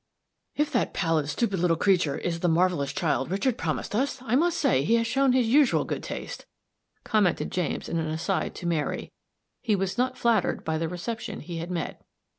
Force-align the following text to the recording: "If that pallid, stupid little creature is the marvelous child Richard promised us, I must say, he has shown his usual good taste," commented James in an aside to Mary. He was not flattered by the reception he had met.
"If 0.55 0.71
that 0.71 0.95
pallid, 0.95 1.29
stupid 1.29 1.59
little 1.59 1.77
creature 1.77 2.17
is 2.17 2.39
the 2.39 2.47
marvelous 2.47 2.91
child 2.91 3.29
Richard 3.29 3.55
promised 3.55 3.93
us, 3.93 4.19
I 4.23 4.35
must 4.35 4.57
say, 4.57 4.81
he 4.83 4.95
has 4.95 5.05
shown 5.05 5.33
his 5.33 5.45
usual 5.45 5.85
good 5.85 6.01
taste," 6.01 6.47
commented 7.03 7.51
James 7.51 7.87
in 7.87 7.99
an 7.99 8.07
aside 8.09 8.55
to 8.55 8.65
Mary. 8.65 9.11
He 9.61 9.75
was 9.75 9.99
not 9.99 10.17
flattered 10.17 10.63
by 10.65 10.79
the 10.79 10.89
reception 10.89 11.41
he 11.41 11.57
had 11.59 11.69
met. 11.69 12.01